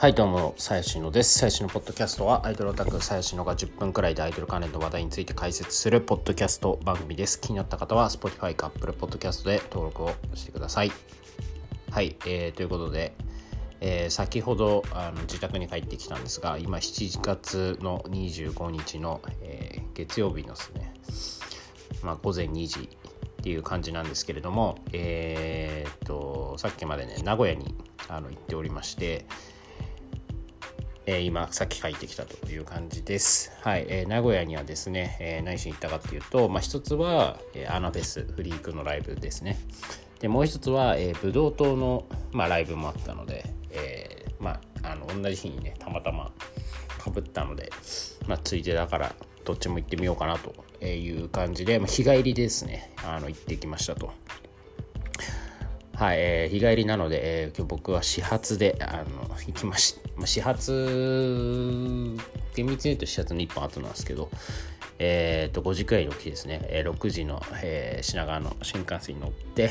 [0.00, 1.38] はいどうも、さやしのです。
[1.38, 7.38] さやしのポッドキャストはアイドルオタクさやしのが10分くらいでアイドル関連の話題について解説するポッドキャスト番組です。
[7.38, 10.92] 気になった方は Spotify か Apple Podcast で登録をしてください。
[11.90, 13.12] はい、えー、ということで、
[13.82, 20.94] えー先ほどあの自宅に帰ってきたんですが、今7月の25日の、えー月曜日のですね、
[22.02, 27.74] まあ、午前2時っていう感じなんですけれども、えーっとさっきまでね名古屋に
[28.08, 29.26] あの行っておりまして、
[31.06, 33.52] えー今さっき帰ってきたという感じです。
[33.62, 39.58] はい、えー名古屋にはですね、えー何しに行ったかっていうと、まあ、一つは、えーアナフェスフリークのライブですね。
[40.20, 46.30] でもう一つは、えー、ブドウ糖の、まあ、ライブもあったので、えーまあ、あの同じ日にねたまたま
[46.98, 47.70] かぶったので、
[48.26, 54.12] まあ、ついでだからどっちも行ってみようかなという感じで、まあ、日帰りですねあの行ってきましたと。
[56.00, 62.16] はい、えー日帰りなので、えー今日僕は始発であの行きましまあ、始発
[62.54, 64.30] 厳密に言うと始発の1本後なんですけど、
[64.98, 69.68] えー、と5時くらいに起きですね、えー6時の、えー品川の新幹線に乗って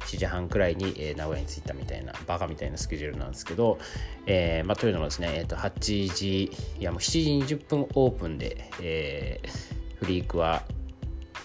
[0.00, 3.78] 7時半くらいに、えー名古屋に着いたみたいなバカみたいなスケジュールなんですけど、
[4.26, 6.42] えーまあ、というのもですね、えー、と8時
[6.80, 10.64] いやもう7時20分オープンで、えーフリークは、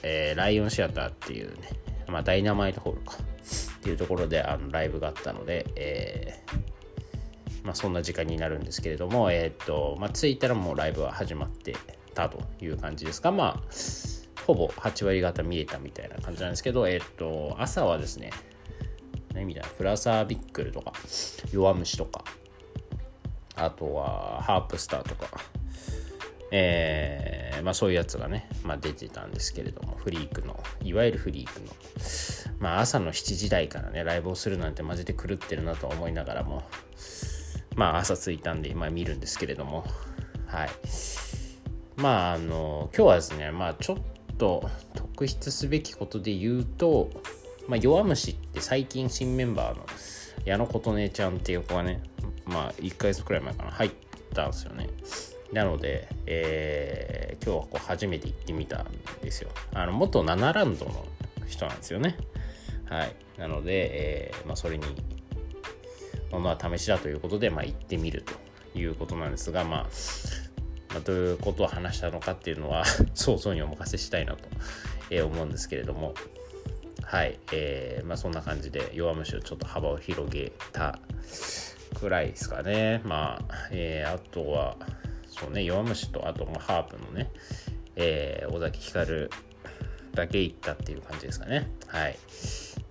[0.01, 1.69] えーライオンシアターっていうね、
[2.07, 3.17] まあ、ダイナマイトホールか。
[3.81, 11.75] っていうところであのライブがあったので、えーまあ、そんな時間になるんですけれども、えーっとまあ、着いたらもうライブは始まって
[12.13, 13.63] たという感じですが、まあ、
[14.45, 18.29] ほぼ8割方見えたみたいな感じなんですけど、えーっと朝はですね
[19.33, 19.61] 何みた？
[19.61, 20.93] いなフラサービックルとか
[21.51, 22.23] 弱虫とか
[23.55, 25.27] あとはハープスターとか
[26.53, 31.67] えーまあ、そういうやつがね、まあ、出てたんですけれどもフリークのいわゆるフリークの、
[32.61, 36.63] まあ、朝の7時台からねライブをするなんてマジで狂ってるなと思いながらも
[37.75, 39.83] まあ朝着いたんで今見るんですけれども
[40.45, 40.69] はい
[41.95, 43.97] まああの今日はですねまあちょっ
[44.37, 47.09] と特筆すべきことで言うと、
[47.67, 49.85] まあ、弱虫って最近新メンバーの
[50.45, 52.01] 矢野琴音ちゃんっていう子がね
[52.45, 53.91] まあ1ヶ月くらい前かな入っ
[54.33, 54.87] たんですよね
[55.51, 58.87] なので、えー今日はこう初めて行ってみたん
[59.21, 59.49] ですよ。
[59.73, 61.05] あの元ナナランドの
[61.47, 62.15] 人なんですよね。
[62.91, 63.15] はい。
[63.37, 64.83] なので、えーまあ、それに、
[66.29, 69.89] まあ、試しだということで、まあ、行ってみるということなんですが、まあ、
[70.89, 72.83] まあ、どういうことを話したのかっていうのは
[73.15, 74.49] 想像にお任せしたいなと、
[75.09, 76.13] えー思うんですけれども、
[77.01, 77.39] はい。
[77.53, 80.99] えーまあ、そんな感じで弱虫をちょっと幅を広げた
[81.97, 83.01] くらいですかね。
[83.05, 84.75] まあ、えーあとは、
[85.27, 87.31] そうね、弱虫と、あと、まあ、ハープのね、
[87.95, 89.29] えー尾崎光
[90.13, 91.71] だけ行ったっていう感じですかね。
[91.87, 92.17] はい。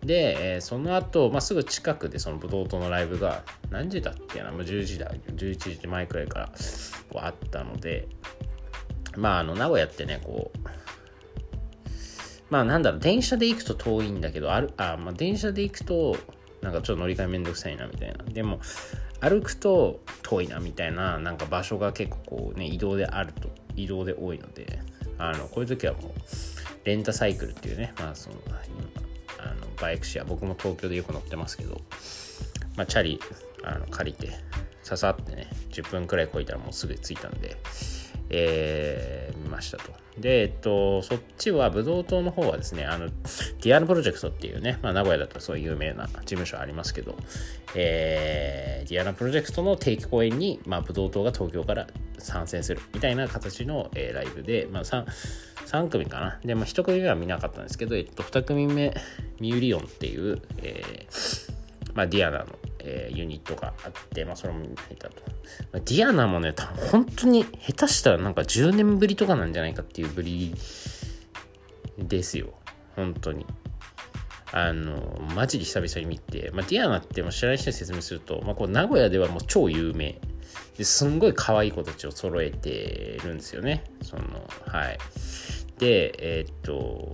[0.05, 6.47] で、えーその後、まあ、すぐ近くでそのブドウ糖のライブが何時だっけな、もう10時だ、11時前くらいから
[7.11, 8.09] こうあったので、
[9.16, 10.69] まあ、あの、名古屋ってね、こう、
[12.50, 16.17] まあなんだろう、電車で行くと遠いんだけど、ある、あ、まあ電車で行くと、
[16.62, 18.25] なんかちょっと乗り換えめんどくさいなみたいな。
[18.25, 18.61] でも、
[19.21, 24.81] 歩くと遠いなみたいな、なんか場所が結構こうね、移動であると、移動で多いので、
[25.19, 26.12] あの、こういう時はもう、
[26.84, 28.37] レンタサイクルっていうね、まあそ、の
[29.81, 31.81] バイクシェア、僕も東京でよく乗ってますけど、
[32.77, 33.21] まあチャリ、
[33.65, 34.33] あの借りて、
[34.83, 37.57] ささってね、10分くらいこいたらもうすぐ着いたんで、
[38.31, 39.93] えー見ましたと。
[40.19, 47.17] で、えっと、そっちは、ブドウ糖の方はですね、あの、ディアナプロジェクトっていうね、まあ、名古屋だったらそういう有名な事務所ありますけど、
[47.75, 51.87] えーディアナプロジェクトの定期公演に、まあ、ぶどう党が東京から
[52.19, 55.05] 参戦するみたいな形の、えーライブで、まあ、3,
[55.67, 56.41] 3組かな。
[56.45, 58.95] で、まあ、1組目は見なかったんですけど、えっと、2組目、
[59.39, 61.53] ミューリオンっていう、えー
[61.95, 62.47] まあ、ディアナの、
[62.83, 65.23] えーユニットがあって、まあ、それも見たと。
[65.73, 70.55] まディアナもね、多分本当に下手したらなんか10年ぶりとかなんじゃないかっていうぶり
[71.99, 72.55] ですよ。
[72.97, 73.47] 本当に。
[74.53, 80.19] あの、マジで久々に見て、まあ、ディアナってもう知らない人に説明すると、まあ、こう名古屋ではもう超有名。
[80.76, 83.85] ですんごい可愛い子たちを揃えてるんですよね。
[84.03, 84.23] その、
[84.67, 84.99] はい。
[85.79, 87.12] で、えーっと、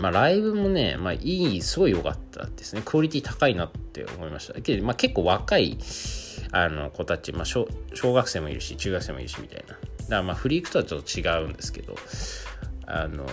[0.00, 2.82] まあ、ライブもね、まあ、いい、すごい良かったですね。
[2.84, 4.60] クオリティ高いなって思いました。
[4.60, 5.78] けど、まあ、結構若い
[6.52, 9.74] あの子たち、まあ小、小学生もいるし、中学生もいるしみたいな。
[9.74, 11.94] だからまあ、フリークとはちょっと違うんですけど、
[12.86, 13.26] あの、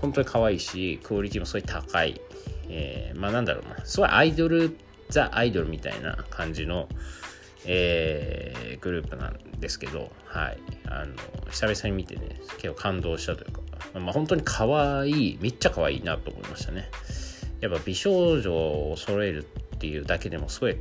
[0.00, 2.20] 本当に可愛いし、クオリティもすごい高い。
[2.68, 4.76] えーまあ、なんだろうな、すごいアイドル、
[5.08, 6.88] ザ・アイドルみたいな感じの、
[7.64, 11.14] えーグループなんですけど、はい、あの
[11.50, 13.60] 久々に見てね結構感動したというか、
[13.94, 16.90] まあ、本当に可愛いめっちゃ可愛いなと思いましたね
[17.60, 19.46] やっぱ美少女を揃える
[19.76, 20.76] っていうだけでもすごい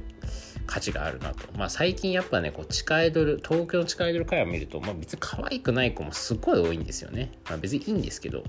[0.65, 1.47] 価値があるなと。
[1.57, 7.31] まあ最近やっぱね、こう地下アイドル、東京の地下アイドル会を見ると、まあ別に可愛くない子もすごい多いんですよね。
[7.49, 8.43] まあ別にいいんですけど、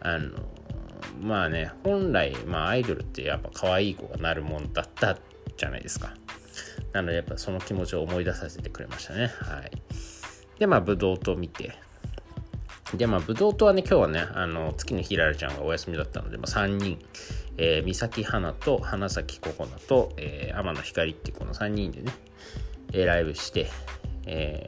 [0.00, 0.30] あの、
[1.20, 5.18] まあね、本来、まあアイドルってやっぱ可愛い子がなるもんだった
[5.56, 6.14] じゃないですか。
[6.92, 9.26] なのでやっぱその気持ちを思い出させてくれましたね。
[9.40, 9.70] はい。
[10.58, 11.74] で、まあブドウと見て、
[12.94, 16.98] で、まあ、ブドウとはね、今日はね、あの、月のひららちゃんがお休みだったので、まあ、3人、
[17.58, 22.12] えー、三崎花と花咲ココナと、えー、天野光っていうこの3人でね、
[22.92, 23.66] えー、ライブして、
[24.26, 24.66] え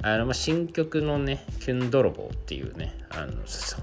[0.00, 3.32] ー、あの、まあ、新曲のね、キュン泥棒っていうね、あの、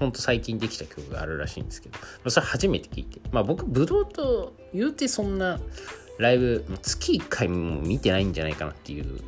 [0.00, 5.60] ほんと最近できた曲があるらしいんですけど、まあ、それ初めて聞いて、まあ、僕、ブドウと言うてそんな
[6.18, 9.20] ライブ、月1回も見てないんじゃないかなっていう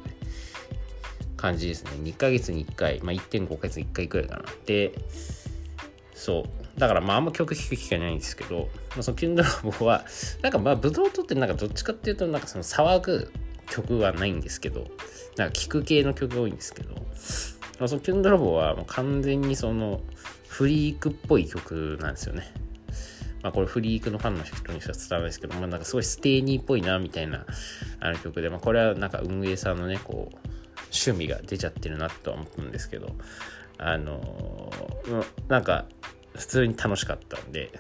[1.37, 1.91] 感じですね。
[2.03, 4.45] 2ヶ月に1回、まあ、1.5ヶ月に1回くらいかな。
[4.65, 4.93] で、
[6.15, 6.79] そう。
[6.81, 10.05] だからまああんま曲聴く機会ないんですけど、まあ、そのキュンドラボは、
[10.43, 13.33] なんかまあブドウとってなんかどっちかっていうとなんかその騒ぐ
[13.69, 14.87] 曲はないんですけど、
[15.37, 17.01] なんか聴く系の曲が多いんですけど、ま
[17.85, 20.01] あ、そのキュンドラボはもう完全にその
[20.49, 22.53] フリークっぽい曲なんですよね。
[23.43, 27.47] まあこれフリークのファンの人にしか伝わらないですけど、まあなんかすごいステーニーっぽいなみたいな
[28.01, 30.37] あの曲で、まあこれはなんか運営さんのね、こう、
[30.93, 33.15] 趣味が出ちゃってるなとは思うんですけど
[33.79, 34.73] あの
[35.49, 35.85] なんか
[36.35, 37.71] 普通に楽しかったんで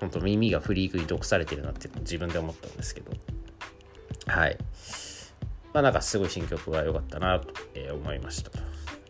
[0.00, 3.12] 本当耳がフリークに毒されてるなって自分で思ったんですけど
[4.26, 4.58] はい。
[5.72, 7.48] まあなんかすごい新曲が良かったなと
[7.94, 8.50] 思いました。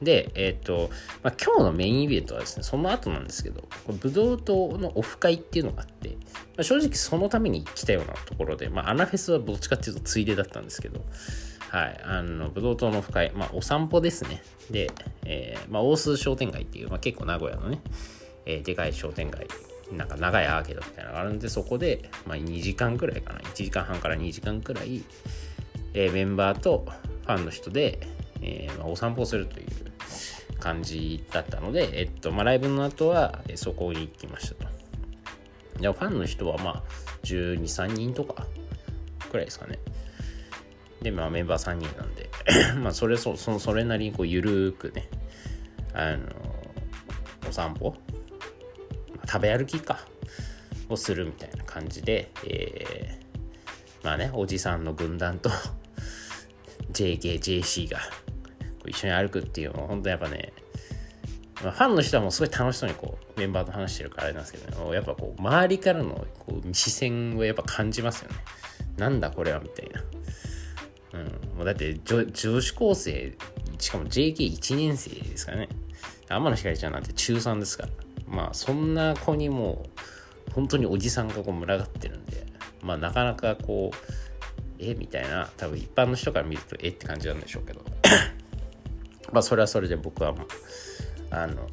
[0.02, 0.90] で、えっ、ー、と、
[1.23, 3.67] まあ、今日のメインイベントはですね、その後なんですけど、
[4.00, 6.17] ブドウ糖のオフ会っていうのがあって、ま
[6.58, 11.00] あ、正直そのために来たようなところで、まあ、アナフェスはどっちかっていうとついでだったんですけど、
[11.68, 14.42] はい、あの、ブドウ糖の深い、まあ、お散歩ですね。
[14.70, 14.90] で、
[15.24, 17.80] えー、まあ、大須商店街っていう、まあ、結構名古屋のね、
[18.44, 19.46] えー、でかい商店街、
[19.92, 25.02] なんか長いアーケードみたいなのがあるんで、そこで、まあ、2時間くらいかな、1時間半から2時間くらい、
[25.94, 26.86] えー、メンバーと
[27.24, 28.00] ファンの人で、
[28.40, 29.66] えーまあ、お散歩するという
[30.60, 34.76] 感じだったので、えっと、まあ、ライブの後は、えそこに行きましたと。
[35.80, 36.82] で、ファンの人は、まあ、
[37.24, 38.46] 12、3人とか
[39.30, 39.78] くらいですかね。
[41.06, 42.28] で、まあメンバー3人なんで
[42.82, 45.08] まあそれそ、そ、それなりにこう、ゆるくね、
[45.94, 46.26] あの、
[47.48, 47.94] お散歩、
[49.24, 50.00] 食べ歩きか、
[50.88, 55.48] をするみたいな感じで、えー、まあね、おじさんの軍団と
[56.92, 57.98] JK、 JC が
[58.84, 60.52] 一緒に歩くっていうのは、本当やっぱね、
[61.62, 68.36] まあ、ファンの人はもうすごい楽しそうにこうメンバーと話してるからあれなんですけど、ね、やっぱこう周りからのこう視線をやっぱ感じますよね。
[68.96, 70.02] なんだこれはみたいな。
[71.56, 73.34] もうだって女子高生、
[73.78, 75.68] しかも JK1 年生ですかね。
[76.28, 77.88] 天野ひかりちゃんなんて中3ですから。
[78.28, 79.86] まあそんな子にも
[80.48, 82.46] う本当におじさんがこう群がってるんで、
[82.82, 83.96] まあなかなかこう、
[84.78, 87.82] えみたいな、多分一般の人から見るとえって感じなんでしょうけど。
[89.32, 90.46] まあそれはそれで僕はもう、
[91.30, 91.66] あの、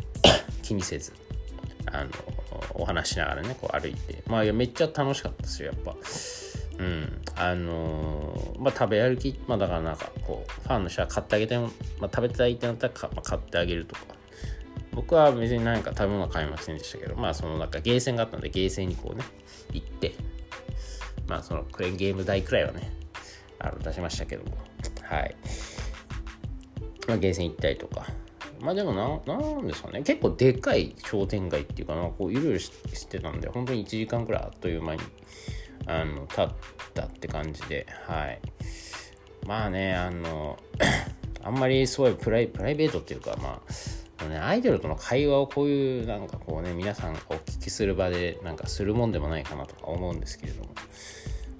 [0.62, 1.12] 気にせず、
[1.86, 2.10] あの、
[2.74, 5.96] お話しながらね、こう歩いて、まあめっちゃ楽しかったですよ、やっぱ。
[6.78, 11.68] うん、あのー、まあ食べ歩き、まあだからなんかこう、ファンの人は買ってあげても、
[12.00, 14.02] まあ食べたいってなったら、まあ、買ってあげるとか。
[14.94, 19.24] 僕は別に何か食べ物は買いませんでしたけど、まあそのなんかゲーセンがあったんで、ゲーセンにこうね、
[19.72, 20.14] 行って、
[21.26, 22.92] まあそのクレーンゲーム代くらいはね、
[23.58, 24.56] あの出しましたけども、
[25.02, 25.36] はい。
[27.08, 28.06] まあゲーセン行ったりとか、
[28.60, 32.70] まあでもな、なんですかね、結構でかい商店街っていうかな、こういろいろし
[33.08, 35.00] てたんで、本当に1時間くらいあっという間に
[35.86, 36.48] あの立っ
[36.94, 38.40] たって感じではい。
[39.46, 40.58] まあねあの
[41.42, 43.72] あんまりすごいプライプライベートっていうかまあ
[44.28, 50.70] ね、アイドルとの会話をこういうなんかこうね皆さんお聞きする場でなんかするもんでもないかなとか思うんですけれども。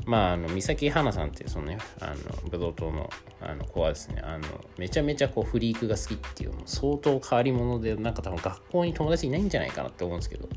[0.06, 4.44] まあ、あの、三崎花さんっていう、そのね、あの、武道棟の、あの、子はですね、あの、
[4.76, 10.48] めちゃめちゃこう、フリークが好きっていう、もう相当変わり者で、なんか多分学校に友達いないんじゃないかなって思うんですけど、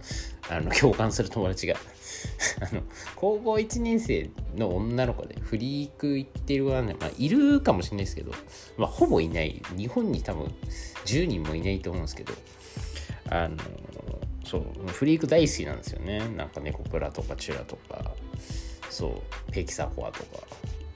[0.49, 1.75] あの、共感する友達が。
[2.69, 2.81] あの、
[3.15, 8.31] 高校1年生の女の子で、フリーク行ってる子はね、まあ、いるかもしれないですけど、
[8.77, 9.61] まあ、ほぼいない。
[9.77, 10.53] 日本に多分、
[11.05, 12.33] 10人もいないと思うんですけど、
[13.29, 13.57] あの、
[14.47, 16.19] そう、フリーク大好きなんですよね。
[16.35, 18.13] なんか猫プラとかチュラとか、
[18.89, 20.43] そうペキサコアとか。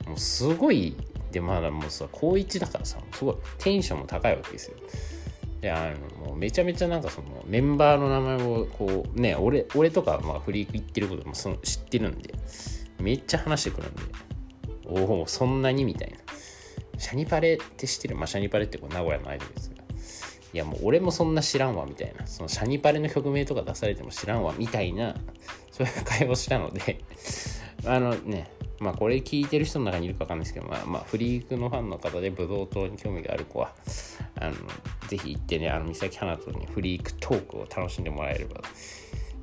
[0.07, 0.95] もうすごい
[1.31, 4.77] でまだもうさ高1だからさすごいテンションも高いわけですよ。
[5.61, 12.33] であのもうめちゃめちゃなんかそのメンバーの名前をこうね俺俺とかまあフリーク言ってることもその知ってるんで
[12.99, 14.01] めっちゃ話してくるんで
[14.87, 16.17] おおそんなにみたいな。
[16.97, 18.15] シャニパレって知ってる？
[18.15, 19.75] まあシャニパレってこう名古屋のアイドルですが。
[20.53, 22.27] いやもう俺もそんな知らんわみたいな。
[22.27, 25.15] そのシャニパレの曲名とか出されても知らんわみたいな
[25.71, 26.99] そういう会話をしたので。
[27.85, 33.73] あのね、まあこれ聞いてる人の中にいるか分かんないですけど、まあ、まあ、フリークのファンの方でブドウ糖に興味がある子は、
[34.39, 34.55] あの、
[35.07, 38.61] ぜひ行ってね、あの、三崎花とにフリークトークを楽しんでもらえれば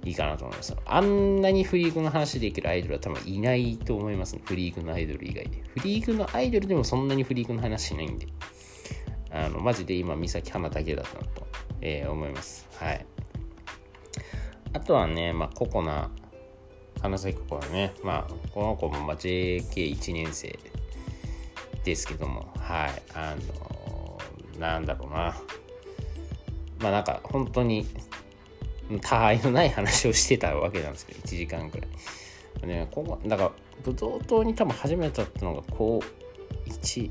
[0.04, 0.76] いいかなと思います。
[0.87, 4.42] あんなにフリークの話できるアイドルは多分いないと思いますね。
[4.45, 5.62] フリークのアイドル以外で。
[5.76, 8.26] フリークのアイドルでもそんなにフリークの話しないんで。
[9.30, 11.47] あの、マジで今、三崎花だけだったなと、
[11.80, 12.66] えー、思います。
[12.76, 13.07] はい。
[14.73, 16.11] あとはね、まあ、ココナ、
[17.00, 20.59] 花咲ココナね、まあ、この子もまあ JK1 年生
[21.85, 24.19] ですけども、はい、あの、
[24.59, 25.37] なんだろうな。
[26.81, 27.87] まあなんか本当に
[29.00, 32.67] 他愛のない話をしてたわけなんですけど、1時間くらい。
[32.67, 33.52] ね、ここだから、
[33.85, 37.11] ブドウ糖に多分始めたってのが、こう、1、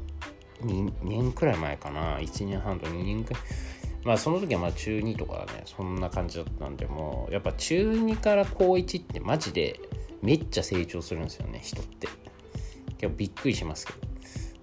[0.64, 2.20] 2年くらい前かな。
[2.20, 3.44] 1年半と2年くらい。
[4.08, 9.82] まあその時はまあ中2とかね、そんな感じだったんで、もう、やっぱ中2から高1ってマジで
[10.22, 12.08] めっちゃ成長するんですよね、人って。
[12.98, 14.00] 結構びっくりしますけど。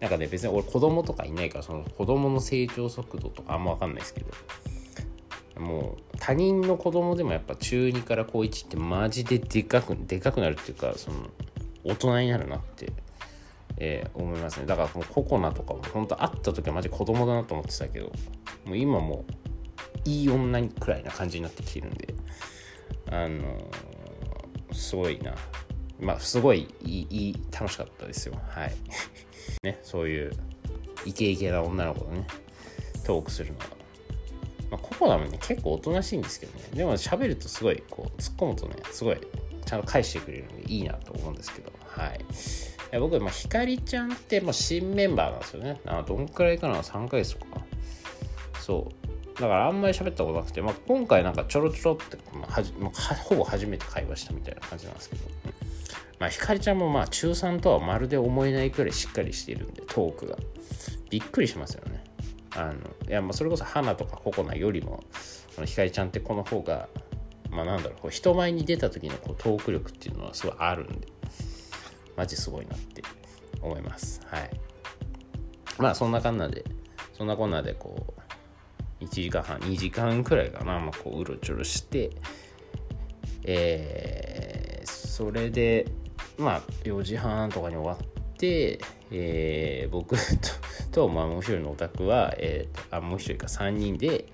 [0.01, 11.29] なんかね、別に俺子供とかいないから、その子供の成長速度とかあんまわかんないですけど、もう他人の子供でもやっぱ中2から高1ってマジででかくでかくなるっていうかその
[11.85, 12.93] 大人になるなって、
[13.77, 18.11] えー、思いますねだからもうココナとかも本当会った時はマジ子供だなと思ってたけど
[18.67, 19.25] もう今も
[20.05, 22.15] いい女にくらいな感じになってきてるんで
[23.11, 25.35] あのー、すごいな
[26.01, 28.73] まあすごいいい楽しかったですよはい
[29.63, 30.33] ねそういう
[31.05, 32.27] イケイケな女の子とね
[33.05, 33.85] トークするのは
[34.75, 36.65] まあ、ココナもね、結構おとなしいんですけどね。
[36.75, 39.19] でも喋るとすごい、こう、突っ込むとね、すごい、
[39.65, 42.99] ちゃんと返してくれるんでいいなと思うんですけど、はい。
[42.99, 45.81] 僕、まあ、ひかりちゃんって、まあ、新メンバーなんですよね。
[45.87, 47.65] あどんくらいかな ?3 ヶ月とか。
[48.65, 49.41] そう。
[49.41, 55.25] だからあんまり喋ったことなくて、まあ、今回なんかちょろちょろって、まあはじまあ、ほぼ初めて会話したみたいな感じなんですけど、
[56.19, 60.39] まあ、ひかりちゃんもまあ中3とはまるで思えないくらいしっかりしているんで、トークが。
[61.11, 62.03] びっくりしますよね。
[62.57, 62.75] あの
[63.09, 65.03] いやまあそれこそ花とかココナよりも
[65.65, 66.89] ひかりちゃんってこの方が
[67.51, 71.09] まあなんだろうこう人前に出た時のこうトーク力っていうのはすごいあるんで
[72.17, 73.03] マジすごいなって
[73.61, 74.51] 思いますはい
[75.79, 76.65] まあそんなかんなで
[77.13, 78.24] そんなこんなでこう
[79.07, 82.11] 1時間半2時間くらいかな、まあ、こううろちょろして。
[83.47, 85.87] えー、それで
[86.39, 88.79] まあ4時半とかに終わって
[89.17, 90.17] えー、僕
[90.91, 94.27] と、まあ、もう一人のオタクは、えー、あもう一人か3人で、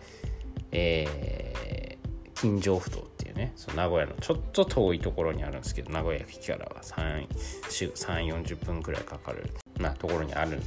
[0.73, 10.62] えー、金城ふ頭っていうねその名古屋のちょっと遠いところにあるんですけど名古屋駅からは3 4 0分くらいかかる、まあ、ところにある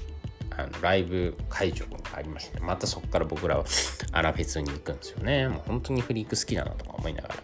[0.58, 3.66] あのライブ会場がありまして、またそこから僕らは
[4.12, 5.48] アラフェスに行くんですよね。
[5.48, 7.36] もう本当にフリーク好きだなとか思いながら、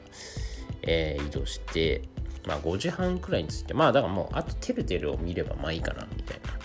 [0.84, 2.04] えー、移動して
[2.48, 6.60] まあ5時半くらいに着いてまあだからもうあとてるてるを見ればまあいいかなみたいな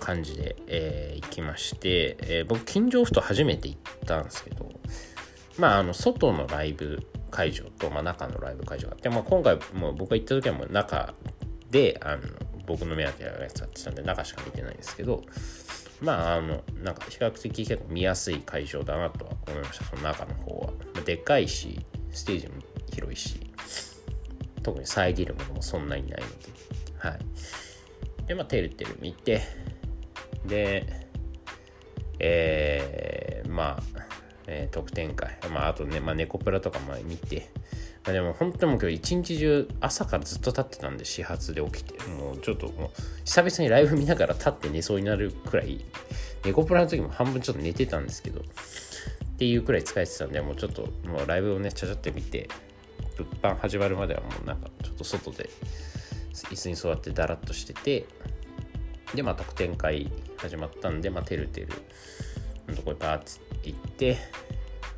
[0.00, 4.70] 感じで、えー、行きまして、えー、僕、金城ふと初めて行ったんですけど、
[5.58, 11.14] まあ、あの、外のライブ会場と、まあ、中のライブ会場があって、まあ、今回、もう僕が行った時はもう中
[11.70, 12.22] で、あの、
[12.66, 15.22] 僕の目当てのやつやってたんで、中しか見てないんですけど、
[16.00, 20.66] まあ、あの、なんか比較的結構見やすい会場だなとは思いました、その中の方は。
[20.94, 21.80] まあ、でかいし、
[22.10, 22.54] ステージも
[22.92, 23.40] 広いし、
[24.62, 26.34] 特に遮るものもそんなにないので、
[26.98, 28.26] はい。
[28.26, 29.42] で、まあ、てるてる見て、
[30.46, 31.08] で、
[32.18, 33.82] えー、まあ、
[34.46, 37.50] えー、特典会、まあ、あとね、まあ、猫プラとかも見て、
[38.12, 42.90] でも本当にもう今日一日中朝からずっと立ってたんで始発で起きてもうちょっともう
[43.24, 45.84] 久々にライブ見ながら立って寝そうになるくらい
[46.44, 48.42] 猫プラの時も半分ちょっと寝てたんですけどっ
[49.38, 52.48] ていうくらい疲れてたんでもうちょっともうライブをねちゃちゃって見て
[53.16, 55.48] 物販始まるまではもうなんかちょっと外で
[56.50, 58.06] 椅子に座ってダラッとしてて
[59.14, 61.68] でまあ特典会始まったんで、まあ、てるてる
[62.68, 64.16] のとこにパーッて行って、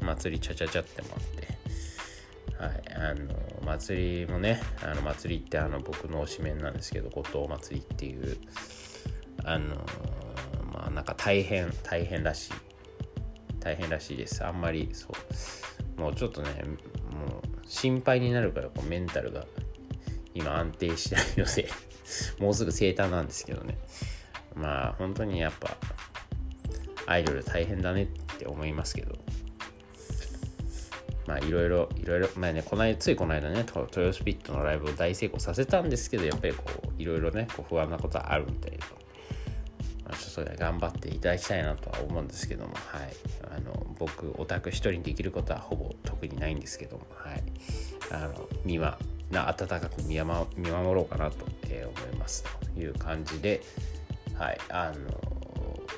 [0.00, 1.35] 祭りちゃちゃちゃって回って、
[2.58, 3.34] はい、あの、
[3.64, 8.38] 祭りもね、あの、祭りってあの、僕の推しメンなんですけど、後藤祭りっていう、
[9.44, 9.76] あの、
[10.72, 12.52] まあ、なんか大変、大変らしい。
[13.60, 14.44] 大変らしいです。
[14.44, 15.08] あんまり、そ
[15.96, 16.00] う。
[16.00, 16.48] もうちょっとね、
[17.10, 19.46] もう心配になるから、こうメンタルが
[20.36, 21.68] 今安定しないので
[22.38, 23.78] もうすぐ生誕なんですけどね。
[24.54, 25.76] まあ本当にやっぱ
[27.06, 28.06] アイドル大変だねっ
[28.38, 29.16] て思いますけど
[31.26, 36.64] まあいろいろいろいろまあねこの間ついこの間ねトヨスピットのライブを大成功させたんですけどやっぱりこ
[36.98, 38.78] ういろいろねこう不安なことはあるみたいで、
[40.04, 43.12] まあ、ちょっとそれ頑張っていただきたいなとは思うんですけどもはい。
[43.56, 47.42] あの僕オタク一人にできることはほぼ特にないんですけどもはい。
[48.12, 48.98] あの見は
[49.30, 52.44] な温かく見守ろうかなと、え思います。
[52.74, 53.62] という感じで
[54.34, 54.58] はい。
[54.68, 55.36] あの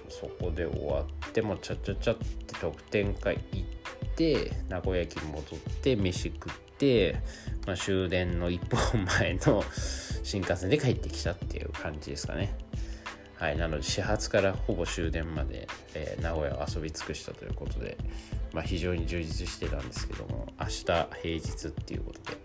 [0.08, 3.77] そこで終わってもちゃちゃちゃって特典会行って
[4.68, 7.16] 名古屋駅に戻って飯食って、
[7.66, 9.64] まあ、終電の1本前の
[10.24, 12.54] 新幹線で帰ってきたっていう感じですかね。
[13.36, 17.96] はい、なので始発からほぼ終電まで、えー、名古屋を遊び尽くしたということで、
[18.52, 22.38] まあ、非常に充実してたんですけども明日平日っていうことで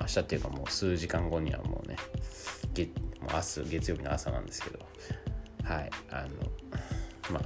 [0.00, 1.96] 明日っていうかもう数時間後にはもうね
[2.74, 4.78] 月もう明日月曜日の朝なんですけど
[5.64, 6.28] はいあの
[7.32, 7.40] ま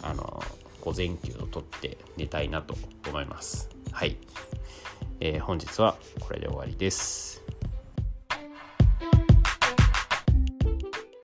[0.00, 0.42] ああの
[0.82, 2.74] 午前休を取って寝たいなと
[3.08, 3.70] 思います。
[3.92, 4.16] はい、
[5.20, 7.31] えー、本日はこれで終わりです。